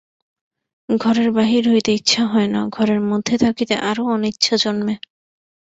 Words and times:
ঘরের 0.89 1.29
বাহির 1.31 1.63
হইতে 1.69 1.91
ইচ্ছা 1.93 2.23
হয় 2.25 2.47
না, 2.47 2.61
ঘরের 2.67 3.01
মধ্যে 3.01 3.35
থাকিতে 3.37 3.75
আরো 3.81 4.03
অনিচ্ছা 4.05 4.55
জন্মে। 4.57 4.95